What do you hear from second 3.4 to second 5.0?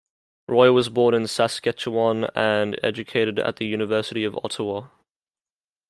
the University of Ottawa.